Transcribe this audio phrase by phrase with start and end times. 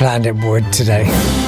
[0.00, 1.39] planned it would today.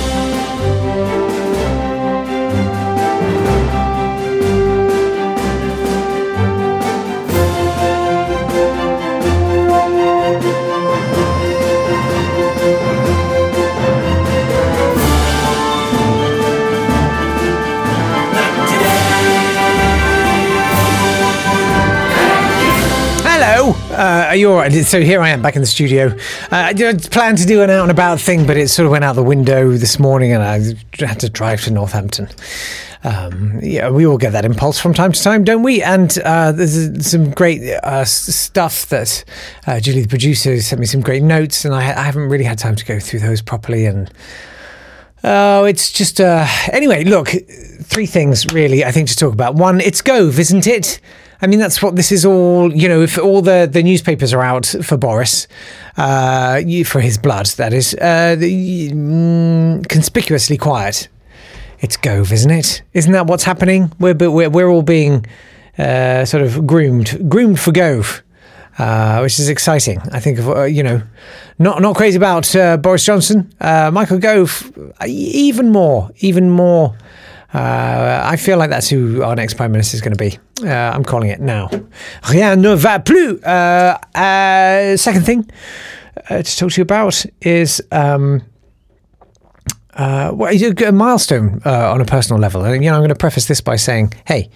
[24.02, 24.72] Uh, are you all right?
[24.72, 26.08] So here I am back in the studio.
[26.50, 26.74] Uh, I
[27.12, 29.22] planned to do an out and about thing, but it sort of went out the
[29.22, 32.28] window this morning, and I had to drive to Northampton.
[33.04, 35.84] Um, yeah, we all get that impulse from time to time, don't we?
[35.84, 39.23] And uh, there's some great uh, stuff that
[39.68, 42.58] uh, Julie, the producer, sent me some great notes, and I, I haven't really had
[42.58, 43.86] time to go through those properly.
[43.86, 44.10] And
[45.24, 49.54] Oh, it's just uh anyway, look, three things really I think to talk about.
[49.54, 51.01] One, it's Gove, isn't it?
[51.40, 54.42] I mean that's what this is all, you know, if all the the newspapers are
[54.42, 55.46] out for Boris,
[55.96, 61.09] uh for his blood that is, uh mm, conspicuously quiet.
[61.80, 62.82] It's Gove, isn't it?
[62.92, 63.92] Isn't that what's happening?
[63.98, 65.26] We're we're we're all being
[65.78, 68.22] uh, sort of groomed, groomed for Gove
[68.83, 70.00] uh, which is exciting.
[70.12, 71.03] I think uh, you know,
[71.59, 74.72] not not crazy about uh, Boris Johnson, uh, Michael Gove,
[75.06, 76.97] even more, even more.
[77.54, 80.38] Uh, I feel like that's who our next prime minister is going to be.
[80.66, 81.69] Uh, I'm calling it now.
[82.31, 83.38] Rien ne va plus.
[85.00, 85.50] second thing
[86.28, 87.82] to talk to you about is.
[87.92, 88.42] Um,
[89.94, 92.64] uh, well, a milestone uh, on a personal level.
[92.64, 94.48] And you know, I'm going to preface this by saying, "Hey,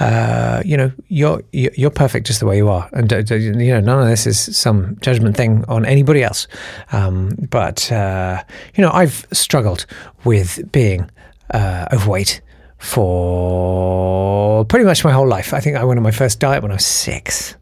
[0.00, 4.00] uh, you know, you're you're perfect just the way you are, and you know, none
[4.00, 6.46] of this is some judgment thing on anybody else.
[6.92, 8.42] Um, but uh,
[8.74, 9.86] you know, I've struggled
[10.24, 11.10] with being
[11.52, 12.42] uh, overweight
[12.78, 15.54] for pretty much my whole life.
[15.54, 17.56] I think I went on my first diet when I was six.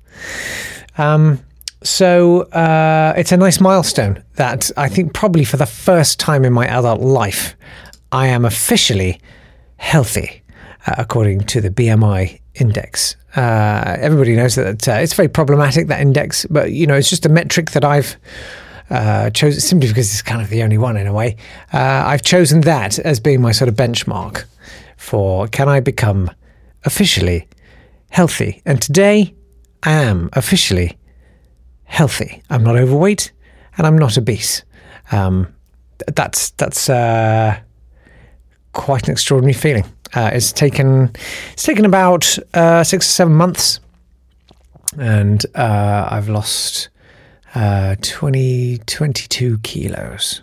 [0.99, 1.41] Um,
[1.83, 6.53] so uh, it's a nice milestone that I think probably for the first time in
[6.53, 7.57] my adult life,
[8.13, 9.21] I am officially
[9.77, 10.43] healthy,
[10.87, 13.17] uh, according to the BMI index.
[13.37, 17.25] Uh, everybody knows that uh, it's very problematic that index, but you know it's just
[17.25, 18.17] a metric that I've
[18.91, 21.37] uh, chosen simply because it's kind of the only one in a way.
[21.73, 24.45] Uh, I've chosen that as being my sort of benchmark
[24.97, 26.31] for can I become
[26.85, 27.49] officially
[28.11, 29.35] healthy, and today
[29.83, 30.99] I am officially
[31.91, 32.43] healthy.
[32.49, 33.33] I'm not overweight
[33.77, 34.63] and I'm not obese.
[35.13, 35.53] Um,
[36.15, 37.59] that's that's uh,
[38.73, 39.85] quite an extraordinary feeling.
[40.15, 41.11] Uh, it's taken
[41.53, 43.81] it's taken about uh, six or seven months,
[44.99, 46.89] and uh, I've lost
[47.55, 50.43] uh, 20, 22 kilos.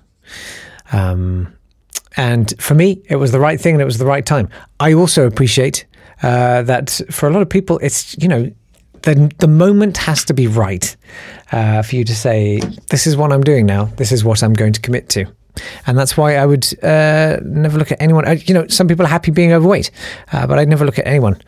[0.91, 1.53] Um,
[2.17, 4.49] and for me, it was the right thing and it was the right time.
[4.79, 5.85] I also appreciate
[6.23, 8.51] uh, that for a lot of people, it's you know
[9.07, 10.95] the the moment has to be right
[11.51, 12.59] uh, for you to say,
[12.89, 13.85] "This is what I'm doing now.
[13.95, 15.25] This is what I'm going to commit to."
[15.87, 18.27] And that's why I would uh, never look at anyone.
[18.27, 19.91] Uh, you know, some people are happy being overweight,
[20.31, 21.41] uh, but I'd never look at anyone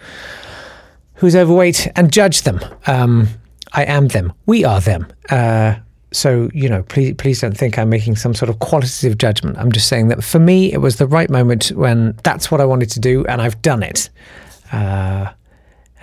[1.16, 2.60] who's overweight and judge them.
[2.88, 3.28] Um,
[3.74, 4.34] I am them.
[4.46, 5.08] We are them.
[5.30, 5.76] Uh,
[6.12, 9.58] so you know, please, please don't think I'm making some sort of qualitative judgment.
[9.58, 12.66] I'm just saying that for me, it was the right moment when that's what I
[12.66, 14.10] wanted to do, and I've done it.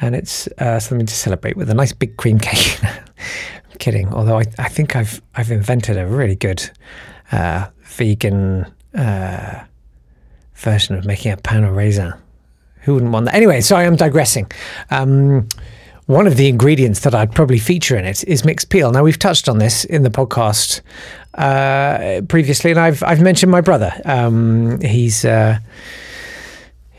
[0.00, 2.78] And it's uh, something to celebrate with a nice big cream cake.
[2.84, 6.70] I'm kidding, although I, I think I've I've invented a really good
[7.32, 9.64] uh, vegan uh,
[10.54, 12.12] version of making a pain au raisin.
[12.82, 13.34] Who wouldn't want that?
[13.34, 14.50] Anyway, sorry, I'm digressing.
[14.90, 15.48] Um,
[16.06, 18.92] one of the ingredients that I'd probably feature in it is mixed peel.
[18.92, 20.80] Now we've touched on this in the podcast
[21.34, 23.92] uh, previously, and I've I've mentioned my brother.
[24.04, 25.58] Um, he's uh,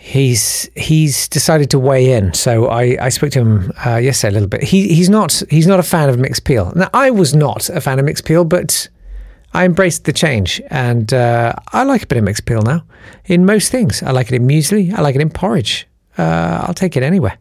[0.07, 2.33] he's he's decided to weigh in.
[2.33, 4.63] So I, I spoke to him uh, yesterday a little bit.
[4.63, 6.71] He he's not he's not a fan of mixed peel.
[6.75, 8.89] Now I was not a fan of mixed peel, but
[9.53, 12.83] I embraced the change, and uh, I like a bit of mixed peel now.
[13.25, 14.93] In most things, I like it in muesli.
[14.93, 15.87] I like it in porridge.
[16.17, 17.37] uh, I'll take it anywhere.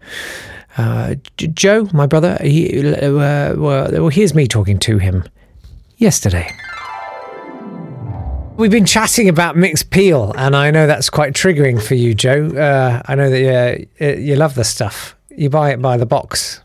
[0.79, 3.11] Uh, J- Joe, my brother, he, uh,
[3.57, 5.25] well, well, here's me talking to him
[5.97, 6.49] yesterday.
[8.57, 12.47] We've been chatting about mixed peel, and I know that's quite triggering for you, Joe.
[12.49, 15.15] Uh, I know that uh, you love the stuff.
[15.29, 16.63] You buy it by the box.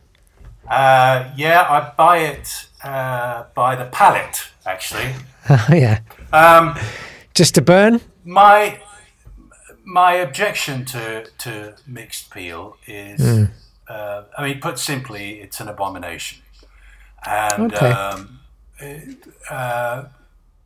[0.70, 5.14] Uh, yeah, I buy it uh, by the pallet, actually.
[5.70, 6.00] yeah.
[6.32, 6.78] Um,
[7.34, 8.00] Just to burn?
[8.24, 8.80] my
[9.84, 13.50] my objection to to mixed peel is,
[13.90, 16.40] uh, I mean, put simply, it's an abomination,
[17.26, 17.92] and Okay.
[17.92, 18.40] um,
[18.80, 19.18] it,
[19.50, 20.06] uh,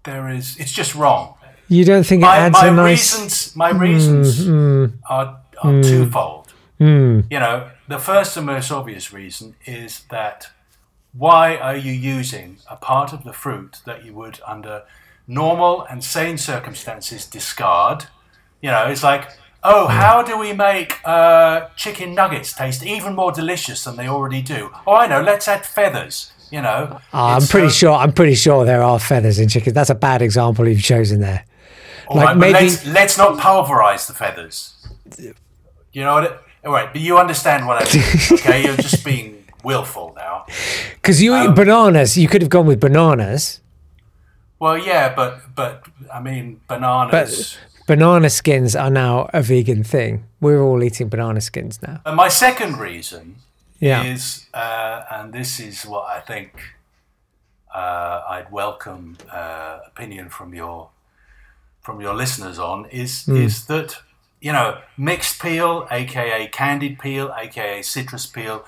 [0.06, 1.36] there is it's just wrong.
[1.68, 3.14] You don't think it adds my a nice.
[3.16, 4.48] Reasons, my reasons
[5.10, 6.54] are, are twofold.
[6.78, 7.22] Hmm.
[7.32, 10.48] You know, the first and most obvious reason is that
[11.14, 14.84] why are you using a part of the fruit that you would, under
[15.28, 18.06] normal and sane circumstances, discard?
[18.62, 19.30] You know, it's like,
[19.64, 19.94] oh, Hmm.
[19.94, 24.72] how do we make uh, chicken nuggets taste even more delicious than they already do?
[24.86, 26.32] Oh, I know, let's add feathers.
[26.56, 27.92] You know, Ah, I'm pretty uh, sure.
[27.92, 29.74] I'm pretty sure there are feathers in chickens.
[29.74, 31.44] That's a bad example you've chosen there.
[32.10, 34.74] Like right, maybe- let's, let's not pulverize the feathers.
[35.92, 36.24] You know what?
[36.24, 36.32] It,
[36.66, 38.06] all right, but you understand what I mean.
[38.40, 40.46] Okay, you're just being willful now.
[40.94, 43.60] Because you Um, eat bananas, you could have gone with bananas,
[44.58, 47.58] Well, yeah, but but I mean, bananas.
[47.82, 50.24] But, banana skins are now a vegan thing.
[50.40, 52.00] We're all eating banana skins now.
[52.06, 53.36] And my second reason
[53.80, 54.04] Yeah.
[54.04, 56.52] is, uh, and this is what I think
[57.74, 60.90] uh, I'd welcome uh, opinion from your
[61.82, 63.36] from your listeners on is Hmm.
[63.38, 63.98] is that
[64.42, 68.64] you know mixed peel, aka candied peel, aka citrus peel,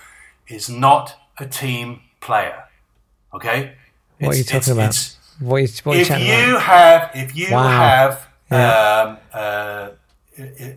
[0.47, 2.63] is not a team player.
[3.33, 3.73] Okay.
[4.19, 4.89] What are you talking it's- about?
[4.89, 6.15] it's- What you, what if you
[6.55, 6.61] about?
[6.63, 7.67] have if you Wow.
[7.69, 8.57] have Yeah.
[9.01, 9.89] um, uh,
[10.39, 10.75] i- i-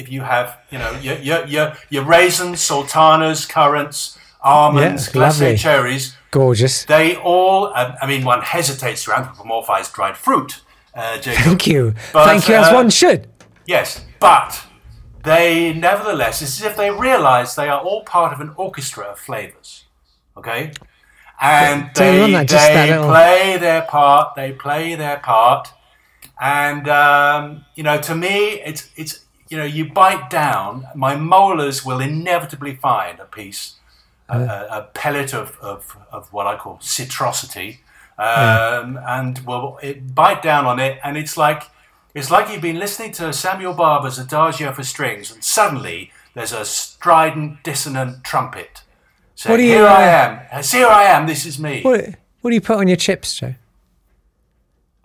[0.00, 5.58] if you have you know your your your, your raisins sultanas currants almonds Yeah, glacé
[5.58, 6.84] cherries Gorgeous.
[6.84, 10.62] they all I, mean one hesitates to anthropomorphize dried fruit
[10.92, 11.44] uh, Jacob.
[11.44, 11.94] Thank you.
[12.12, 13.28] But, Thank you, as uh, one should.
[13.66, 13.88] yes
[14.18, 14.50] but
[15.22, 19.18] they nevertheless it's as if they realize they are all part of an orchestra of
[19.18, 19.84] flavors
[20.36, 20.72] okay
[21.40, 25.68] and they, just they play their part they play their part
[26.40, 31.84] and um, you know to me it's it's you know you bite down my molars
[31.84, 33.74] will inevitably find a piece
[34.28, 37.80] a, a, a pellet of, of, of what I call citrosity
[38.16, 41.64] um, and will it bite down on it and it's like
[42.14, 46.64] it's like you've been listening to Samuel Barber's Adagio for strings and suddenly there's a
[46.64, 48.82] strident dissonant trumpet.
[49.34, 50.62] Saying What do you, here I uh, am.
[50.62, 51.26] Here I am.
[51.26, 51.82] This is me.
[51.82, 53.54] What, what do you put on your chips, Joe?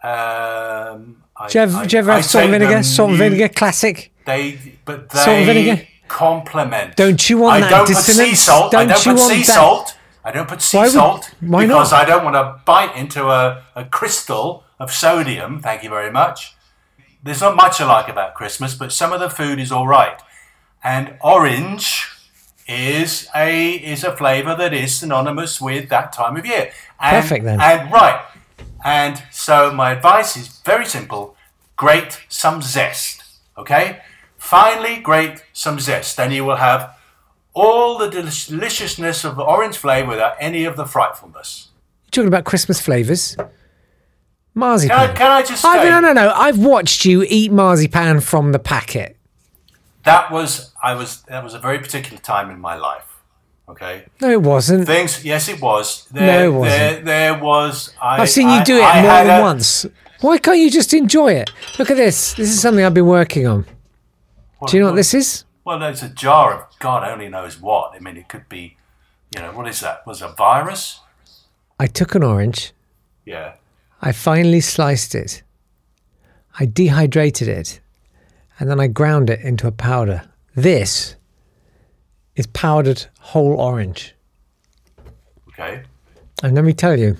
[0.04, 2.84] um, I, Do you, have, I- do you ever I have salt vinegar?
[2.84, 4.12] Salt vinegar, classic.
[4.26, 5.88] They, but they Salt and vinegar?
[6.08, 6.96] complement.
[6.96, 8.74] Don't you want I that don't put sea salt.
[8.74, 9.98] I Don't don't you put want sea that- salt.
[10.24, 12.02] I don't put sea Why would- salt why because not?
[12.02, 15.62] I don't want to bite into a, a crystal of sodium.
[15.62, 16.56] Thank you very much.
[17.22, 20.20] There's not much I like about Christmas, but some of the food is all right.
[20.84, 22.08] And orange
[22.68, 26.72] is a is a flavour that is synonymous with that time of year.
[27.00, 27.62] And, Perfect then.
[27.62, 28.24] And right.
[28.84, 31.36] And so my advice is very simple:
[31.76, 33.24] grate some zest.
[33.58, 34.02] Okay.
[34.46, 36.96] Finally, grate some zest, then you will have
[37.54, 41.70] all the deliciousness of the orange flavour without any of the frightfulness.
[42.06, 43.36] You're talking about Christmas flavours.
[43.36, 43.50] Can I,
[44.54, 45.16] Marzipan.
[45.16, 46.32] can I just I've, say no, no, no.
[46.34, 49.18] I've watched you eat marzipan from the packet.
[50.04, 53.02] that was I was that was a very particular time in my life.
[53.68, 54.86] Okay, No, it wasn't.
[54.86, 55.26] things.
[55.26, 56.06] Yes, it was.
[56.12, 56.80] There, No, it wasn't.
[56.80, 57.94] There, there was.
[58.00, 59.86] I, I've seen you I- do it I more than a- once.
[60.22, 61.50] Why can't you just enjoy it?
[61.80, 62.36] Look at this.
[62.36, 63.66] This is something I've been working on.
[64.68, 65.44] Do you know what this is?
[65.64, 67.94] Well, it's a jar of God only knows what.
[67.96, 68.78] I mean, it could be,
[69.36, 70.06] you know, what is that?
[70.06, 71.02] Was it a virus?
[71.80, 72.72] I took an orange.
[73.26, 73.56] Yeah.
[74.02, 75.44] I finely sliced it.
[76.60, 77.80] I dehydrated it.
[78.60, 80.30] And then I ground it into a powder.
[80.56, 81.16] This
[82.36, 84.16] is powdered whole orange.
[85.50, 85.84] Okay.
[86.44, 87.18] And let me tell you,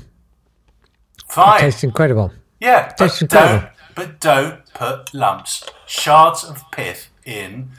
[1.38, 2.32] it tastes incredible.
[2.60, 3.60] Yeah, but Tastes incredible.
[3.60, 7.70] don't, but don't put lumps, shards of pith in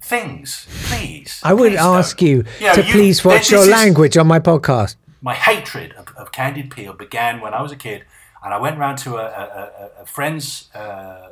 [0.00, 1.40] things, please.
[1.44, 2.28] I would Please ask don't.
[2.28, 4.96] you Yeah, to you- please watch your language on my podcast.
[5.20, 8.04] My hatred of, of candied peel began when I was a kid,
[8.44, 11.28] and I went round to a, a, a, a friend's uh,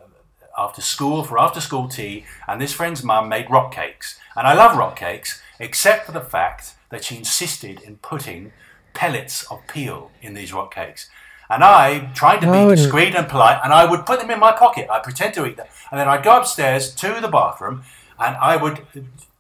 [0.57, 4.55] after school for after school tea, and this friend's mum made rock cakes, and I
[4.55, 8.53] love rock cakes, except for the fact that she insisted in putting
[8.95, 11.09] pellets of peel in these rock cakes.
[11.51, 14.39] And I tried to be wouldn't- discreet and polite, and I would put them in
[14.39, 14.89] my pocket.
[14.91, 17.83] I pretend to eat them, and then I'd go upstairs to the bathroom,
[18.19, 18.87] and I would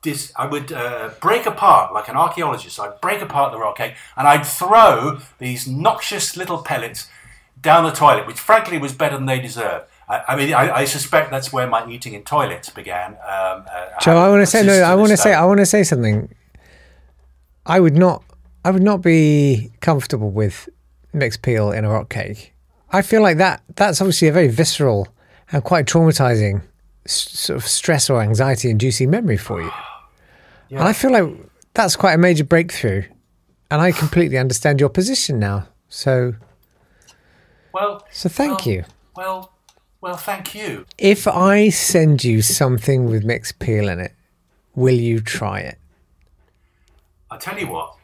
[0.02, 2.78] dis, I would uh, break apart like an archaeologist.
[2.80, 7.08] I'd break apart the rock cake and I'd throw these noxious little pellets
[7.60, 9.86] down the toilet, which frankly was better than they deserved.
[10.08, 13.12] I, I mean, I, I, suspect that's where my eating in toilets began.
[13.12, 14.72] Um, uh, Joe, I want to say no.
[14.72, 16.34] I want to say I want to say something.
[17.66, 18.24] I would not.
[18.64, 20.68] I would not be comfortable with
[21.12, 22.54] mixed peel in a rock cake.
[22.90, 23.62] I feel like that.
[23.76, 25.08] That's obviously a very visceral
[25.52, 26.62] and quite traumatizing
[27.06, 29.70] sort of stress or anxiety inducing memory for you.
[30.72, 30.78] Yeah.
[30.78, 31.28] And I feel like
[31.74, 33.02] that's quite a major breakthrough.
[33.72, 35.66] And I completely understand your position now.
[35.88, 36.34] So,
[37.74, 38.84] well, so thank well, you.
[39.16, 39.52] Well,
[40.00, 40.86] well, thank you.
[40.96, 44.14] If I send you something with mixed peel in it,
[44.76, 45.78] will you try it?
[47.32, 47.96] I tell you what.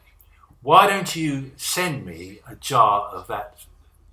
[0.67, 3.63] Why don't you send me a jar of that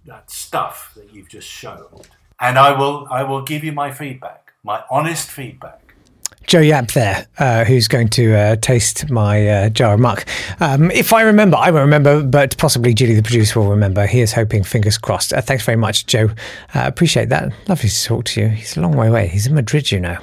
[0.07, 2.03] that stuff that you've just shown,
[2.41, 5.84] and I will I will give you my feedback my honest feedback.
[6.47, 10.27] Joe Yapp there, uh, who's going to uh, taste my uh, jar of muck.
[10.61, 14.07] Um, if I remember, I won't remember, but possibly Julie, the producer, will remember.
[14.07, 15.33] He is hoping, fingers crossed.
[15.33, 16.31] Uh, thanks very much, Joe.
[16.75, 17.53] Uh, appreciate that.
[17.69, 18.49] Lovely to talk to you.
[18.49, 19.29] He's a long way away.
[19.29, 20.19] He's in Madrid, you know.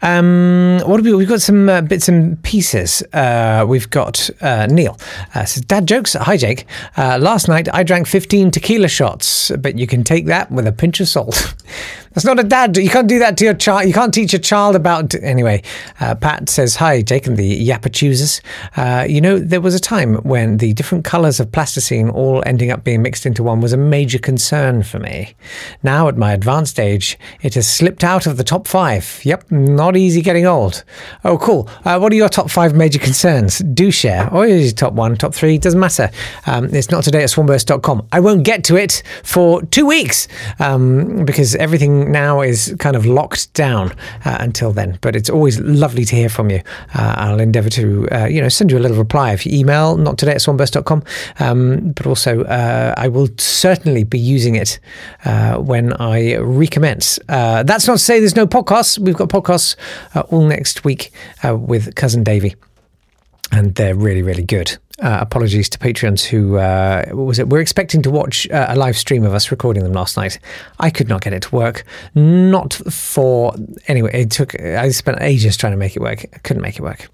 [0.00, 1.14] Um, what have we?
[1.14, 3.02] We've got some uh, bits and pieces.
[3.66, 4.98] we've got Neil.
[5.34, 6.14] says, Dad jokes.
[6.14, 6.66] Hi, Jake.
[6.96, 11.00] last night I drank 15 tequila shots, but you can take that with a pinch
[11.00, 11.54] of salt.
[12.14, 12.76] That's not a dad.
[12.76, 13.86] You can't do that to your child.
[13.86, 15.14] You can't teach a child about.
[15.14, 15.62] Anyway,
[16.00, 18.42] uh, Pat says, Hi, Jake and the Yapper choosers.
[18.76, 22.70] Uh, you know, there was a time when the different colours of plasticine all ending
[22.70, 25.34] up being mixed into one was a major concern for me.
[25.82, 29.20] Now, at my advanced age, it has slipped out of the top five.
[29.24, 30.84] Yep, not easy getting old.
[31.24, 31.68] Oh, cool.
[31.84, 33.58] Uh, what are your top five major concerns?
[33.58, 34.32] Do share.
[34.32, 35.56] Or is your top one, top three?
[35.56, 36.10] Doesn't matter.
[36.46, 38.08] Um, it's not today at swanburst.com.
[38.12, 40.28] I won't get to it for two weeks
[40.58, 43.92] um, because everything now is kind of locked down
[44.24, 44.98] uh, until then.
[45.00, 46.62] But it's always lovely to hear from you.
[46.94, 49.96] Uh, I'll endeavour to, uh, you know, send you a little reply if you email,
[49.96, 51.02] not today at swanburst.com.
[51.38, 54.80] Um, but also, uh, I will certainly be using it
[55.24, 57.18] uh, when I recommence.
[57.28, 58.98] Uh, that's not to say there's no podcasts.
[58.98, 59.76] We've got podcasts
[60.30, 61.12] all next week
[61.44, 62.54] with Cousin Davey
[63.52, 64.78] and they're really, really good.
[65.00, 67.48] Uh, apologies to patrons who uh, was it?
[67.48, 70.38] We're expecting to watch uh, a live stream of us recording them last night.
[70.78, 71.84] I could not get it to work.
[72.14, 73.54] Not for
[73.88, 74.10] anyway.
[74.22, 74.58] It took.
[74.60, 76.24] I spent ages trying to make it work.
[76.32, 77.08] I couldn't make it work.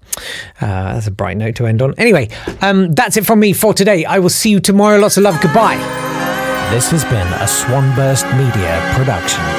[0.61, 1.93] Uh, that's a bright note to end on.
[1.97, 2.29] Anyway,
[2.61, 4.05] um, that's it from me for today.
[4.05, 4.99] I will see you tomorrow.
[4.99, 5.41] Lots of love.
[5.41, 5.77] Goodbye.
[6.71, 9.58] This has been a Swanburst Media production.